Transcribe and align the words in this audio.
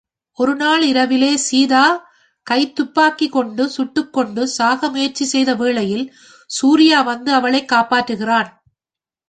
ஒருநாள் 0.37 0.81
இரவிலே, 0.81 1.37
சீதா 1.37 1.83
கைத்துப்பாக்கி 2.51 3.29
கொண்டு 3.29 3.71
சுட்டுக்கொண்டு 3.77 4.43
சாக 4.43 4.89
முயற்சி 4.89 5.25
செய்த 5.25 5.55
வேளையில், 5.55 6.05
சூர்யா 6.47 7.01
வந்து 7.01 7.33
அவளைக் 7.33 7.71
காப்பாற்றுகிறான். 7.71 8.49